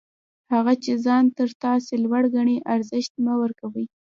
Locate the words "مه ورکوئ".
3.25-3.85